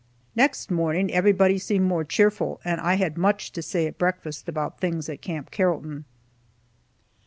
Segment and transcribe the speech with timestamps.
[0.35, 4.79] Next morning everybody seemed more cheerful, and I had much to say at breakfast about
[4.79, 6.05] things at Camp Carrollton.